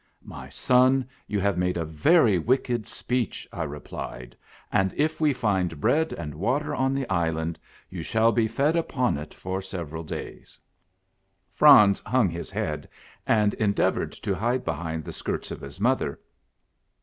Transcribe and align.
"My 0.39 0.49
son, 0.49 1.07
you 1.27 1.39
have 1.41 1.59
made 1.59 1.77
a 1.77 1.85
very 1.85 2.39
wicked 2.39 2.87
speech," 2.87 3.47
I 3.53 3.61
replied, 3.61 4.35
"and 4.71 4.95
if 4.97 5.21
we 5.21 5.31
find 5.31 5.79
bread 5.79 6.11
and 6.11 6.33
water 6.33 6.73
on 6.73 6.95
the 6.95 7.07
island, 7.07 7.59
you 7.87 8.01
shall 8.01 8.31
be 8.31 8.47
fed 8.47 8.75
upon 8.75 9.19
it 9.19 9.31
for 9.31 9.61
several 9.61 10.01
days." 10.01 10.57
Franz 11.53 12.01
hung 12.03 12.29
his 12.31 12.49
head, 12.49 12.89
and 13.27 13.53
endeavored 13.53 14.11
to 14.13 14.33
hide 14.33 14.65
behind 14.65 15.05
the 15.05 15.13
skirts 15.13 15.51
of 15.51 15.61
his 15.61 15.79
mother. 15.79 16.19